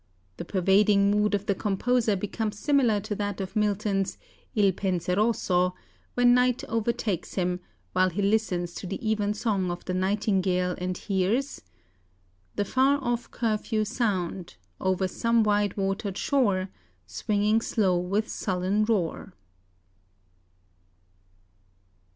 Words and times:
The 0.37 0.45
pervading 0.45 1.11
mood 1.11 1.35
of 1.35 1.45
the 1.45 1.53
composer 1.53 2.15
becomes 2.15 2.57
similar 2.57 2.99
to 3.01 3.13
that 3.17 3.39
of 3.39 3.55
Milton's 3.55 4.17
'Il 4.55 4.71
Penseroso' 4.71 5.75
when 6.15 6.33
night 6.33 6.63
overtakes 6.67 7.35
him, 7.35 7.59
while 7.93 8.09
he 8.09 8.23
listens 8.23 8.73
to 8.73 8.87
the 8.87 8.97
even 9.07 9.35
song 9.35 9.69
of 9.69 9.85
the 9.85 9.93
nightingale 9.93 10.73
and 10.79 10.97
hears"... 10.97 11.61
the 12.55 12.65
far 12.65 12.97
off 12.99 13.29
curfew 13.29 13.85
sound, 13.85 14.55
Over 14.79 15.07
some 15.07 15.43
wide 15.43 15.77
watered 15.77 16.17
shore, 16.17 16.69
Swinging 17.05 17.61
slow 17.61 17.95
with 17.99 18.27
sullen 18.27 18.85
roar." 18.85 19.35